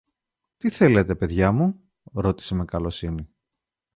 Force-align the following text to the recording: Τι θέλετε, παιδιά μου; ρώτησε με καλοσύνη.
Τι 0.57 0.69
θέλετε, 0.69 1.15
παιδιά 1.15 1.51
μου; 1.51 1.79
ρώτησε 2.03 2.55
με 2.55 2.65
καλοσύνη. 2.65 3.29